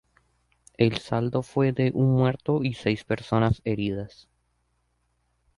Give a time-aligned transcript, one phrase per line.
[0.77, 4.27] El saldo fue de un muerto y seis personas heridas.